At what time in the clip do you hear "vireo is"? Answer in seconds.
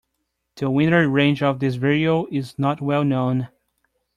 1.75-2.57